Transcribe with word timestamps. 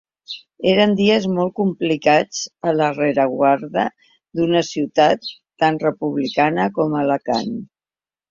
Eren 0.69 0.93
dies 0.99 1.25
molt 1.33 1.51
complicats 1.57 2.37
a 2.71 2.71
la 2.77 2.87
rereguarda 2.95 3.85
d’una 4.39 4.63
ciutat 4.69 5.29
tan 5.65 5.79
republicana 5.85 6.67
com 6.79 6.97
Alacant. 7.03 7.55